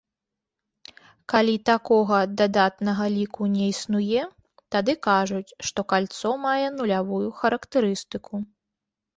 [1.33, 4.23] Калі такога дадатнага ліку не існуе,
[4.77, 8.35] тады кажуць, што кальцо мае нулявую характарыстыку.